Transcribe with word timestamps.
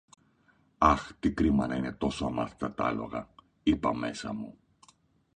Αχ, 0.77 1.13
τι 1.19 1.31
κρίμα 1.33 1.67
να 1.67 1.75
είναι 1.75 1.91
τόσο 1.91 2.25
αμάθητα 2.25 2.73
τ' 2.73 2.81
άλογα, 2.81 3.29
είπα 3.63 3.95
μέσα 3.95 4.33
μου 4.33 4.57